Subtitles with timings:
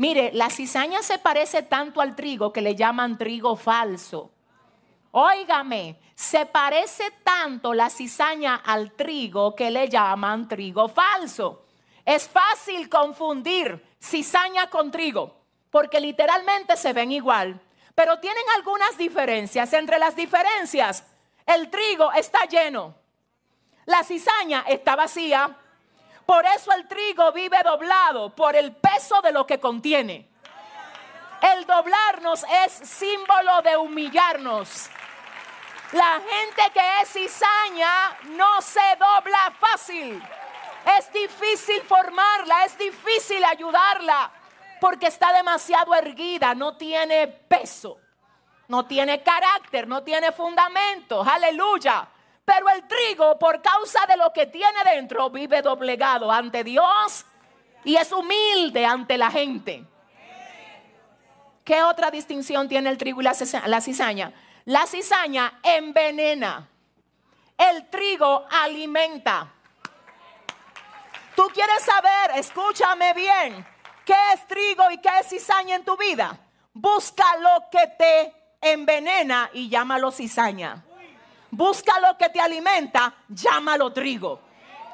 [0.00, 4.30] Mire, la cizaña se parece tanto al trigo que le llaman trigo falso.
[5.10, 11.66] Óigame, se parece tanto la cizaña al trigo que le llaman trigo falso.
[12.02, 15.36] Es fácil confundir cizaña con trigo,
[15.70, 17.60] porque literalmente se ven igual,
[17.94, 19.70] pero tienen algunas diferencias.
[19.74, 21.04] Entre las diferencias,
[21.44, 22.94] el trigo está lleno,
[23.84, 25.58] la cizaña está vacía.
[26.30, 30.28] Por eso el trigo vive doblado por el peso de lo que contiene.
[31.42, 34.88] El doblarnos es símbolo de humillarnos.
[35.90, 40.22] La gente que es cizaña no se dobla fácil.
[40.96, 44.30] Es difícil formarla, es difícil ayudarla,
[44.80, 47.98] porque está demasiado erguida, no tiene peso,
[48.68, 51.24] no tiene carácter, no tiene fundamento.
[51.28, 52.06] Aleluya.
[52.44, 57.24] Pero el trigo, por causa de lo que tiene dentro, vive doblegado ante Dios
[57.84, 59.84] y es humilde ante la gente.
[61.64, 63.34] ¿Qué otra distinción tiene el trigo y la
[63.80, 64.32] cizaña?
[64.64, 66.68] La cizaña envenena.
[67.56, 69.52] El trigo alimenta.
[71.36, 73.66] Tú quieres saber, escúchame bien,
[74.04, 76.38] qué es trigo y qué es cizaña en tu vida.
[76.72, 80.84] Busca lo que te envenena y llámalo cizaña.
[81.50, 84.49] Busca lo que te alimenta, llámalo trigo.